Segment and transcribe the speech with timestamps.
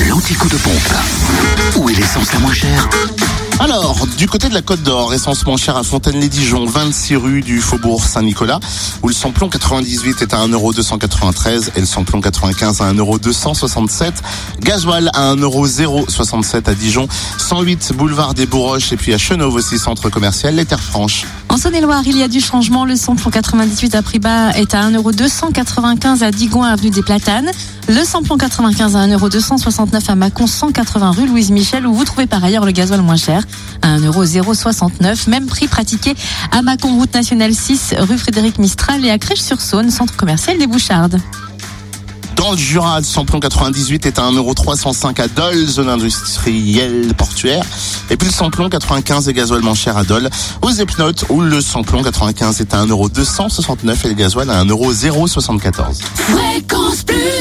[0.00, 0.94] L'anti-coup de pompe.
[1.76, 2.88] Où est l'essence la moins chère
[3.60, 7.60] Alors, du côté de la Côte d'Or, essence moins chère à Fontaine-les-Dijon, 26 rue du
[7.60, 8.58] Faubourg Saint-Nicolas,
[9.02, 14.14] où le samplon 98 est à 1,293€ et le samplon 95 à 1,267€.
[14.60, 17.06] Gasoil à 1,067€ à Dijon,
[17.38, 21.24] 108 boulevard des Bourroches et puis à Chenauve aussi, centre commercial Les Terres Franches.
[21.54, 22.84] En Saône-et-Loire, il y a du changement.
[22.84, 27.48] Le samplon 98 à prix bas est à 1,295€ à Digoin, avenue des Platanes.
[27.86, 32.42] Le samplon 95 à 1,269€ à Mâcon, 180 rue Louise Michel, où vous trouvez par
[32.42, 33.44] ailleurs le gasoil moins cher
[33.82, 35.30] à 1,069€.
[35.30, 36.16] Même prix pratiqué
[36.50, 41.20] à Mâcon, route nationale 6, rue Frédéric Mistral et à Crèche-sur-Saône, centre commercial des Bouchardes.
[42.36, 47.64] Dans le Jura, le samplon 98 est à 1,305€ à Dole, zone industrielle portuaire.
[48.10, 50.28] Et puis le samplon 95 est gasoil cher à Dole.
[50.62, 56.00] Aux Epnotes, où le samplon 95 est à 1,269€ et le gasoil à 1,074€.
[56.14, 57.33] Fréquence Plus